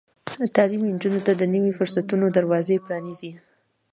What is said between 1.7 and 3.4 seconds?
فرصتونو دروازې پرانیزي.